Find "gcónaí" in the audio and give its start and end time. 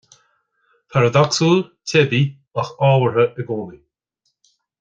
3.51-3.79